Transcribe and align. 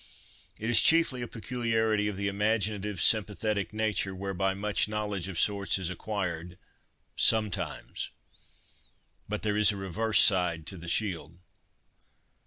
It 0.57 0.67
is 0.71 0.81
chiefly 0.81 1.21
a 1.21 1.27
peculiarity 1.27 2.07
of 2.07 2.15
the 2.15 2.27
imaginative 2.27 2.99
sympathetic 2.99 3.71
nature 3.71 4.15
whereby 4.15 4.55
much 4.55 4.87
knowledge 4.87 5.27
of 5.27 5.39
sorts 5.39 5.77
is 5.77 5.91
acquired—sometimes. 5.91 8.09
But 9.29 9.43
there 9.43 9.55
is 9.55 9.71
a 9.71 9.77
reverse 9.77 10.19
side 10.19 10.65
to 10.65 10.77
the 10.77 10.87
shield. 10.87 11.37